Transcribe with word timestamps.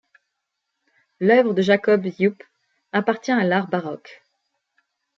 L’œuvre 1.19 1.53
de 1.53 1.61
Jacob 1.61 2.07
Cuyp 2.11 2.43
appartient 2.91 3.29
à 3.31 3.43
l’art 3.43 3.67
baroque. 3.69 4.23